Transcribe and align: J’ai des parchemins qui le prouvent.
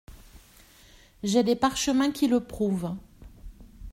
J’ai 1.21 1.43
des 1.43 1.55
parchemins 1.55 2.11
qui 2.11 2.27
le 2.27 2.39
prouvent. 2.43 2.95